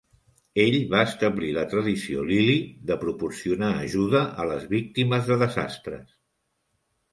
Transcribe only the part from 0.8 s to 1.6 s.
va establir